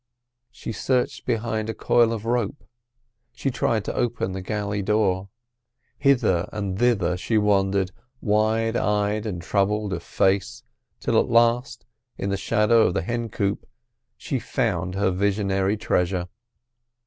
She 0.49 0.71
searched 0.71 1.27
behind 1.27 1.69
a 1.69 1.75
coil 1.75 2.11
of 2.11 2.25
rope, 2.25 2.63
she 3.35 3.51
tried 3.51 3.85
to 3.85 3.93
open 3.93 4.31
the 4.31 4.41
galley 4.41 4.81
door; 4.81 5.29
hither 5.99 6.49
and 6.51 6.79
thither 6.79 7.15
she 7.17 7.37
wandered, 7.37 7.91
wide 8.19 8.75
eyed 8.75 9.27
and 9.27 9.39
troubled 9.43 9.93
of 9.93 10.01
face, 10.01 10.63
till 10.99 11.19
at 11.19 11.29
last, 11.29 11.85
in 12.17 12.31
the 12.31 12.35
shadow 12.37 12.87
of 12.87 12.95
the 12.95 13.03
hencoop, 13.03 13.63
she 14.17 14.39
found 14.39 14.95
her 14.95 15.11
visionary 15.11 15.77
treasure. 15.77 16.27